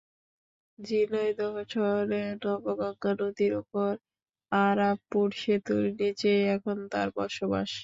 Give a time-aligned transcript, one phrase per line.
[0.79, 3.91] ঝিনাইদহ শহরে নবগঙ্গা নদীর ওপর
[4.51, 7.71] আরাপপুর সেতুর নিচেই এখন তাঁর বসবাস।